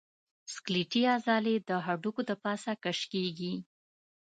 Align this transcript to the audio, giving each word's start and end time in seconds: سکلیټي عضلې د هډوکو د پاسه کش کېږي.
سکلیټي 0.53 1.01
عضلې 1.15 1.55
د 1.69 1.71
هډوکو 1.85 2.21
د 2.29 2.31
پاسه 2.43 2.71
کش 2.83 2.99
کېږي. 3.13 3.53